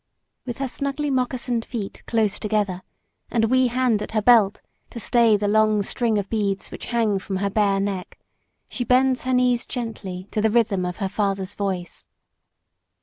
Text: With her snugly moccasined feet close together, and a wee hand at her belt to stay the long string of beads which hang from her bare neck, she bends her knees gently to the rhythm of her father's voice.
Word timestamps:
With 0.47 0.57
her 0.57 0.67
snugly 0.67 1.11
moccasined 1.11 1.63
feet 1.63 2.01
close 2.07 2.39
together, 2.39 2.81
and 3.29 3.43
a 3.43 3.47
wee 3.47 3.67
hand 3.67 4.01
at 4.01 4.13
her 4.13 4.21
belt 4.23 4.63
to 4.89 4.99
stay 4.99 5.37
the 5.37 5.47
long 5.47 5.83
string 5.83 6.17
of 6.17 6.27
beads 6.27 6.71
which 6.71 6.87
hang 6.87 7.19
from 7.19 7.35
her 7.37 7.51
bare 7.51 7.79
neck, 7.79 8.17
she 8.67 8.83
bends 8.83 9.25
her 9.25 9.33
knees 9.35 9.67
gently 9.67 10.27
to 10.31 10.41
the 10.41 10.49
rhythm 10.49 10.85
of 10.87 10.97
her 10.97 11.07
father's 11.07 11.53
voice. 11.53 12.07